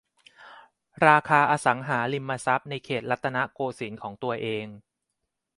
[1.07, 4.65] ราคาอสังหาริมทรัพย์ในเขตรัตนโกสินทร์ของตัวเอง